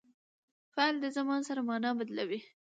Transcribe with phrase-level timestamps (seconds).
[0.73, 2.39] فعل د زمان سره مانا بدلوي.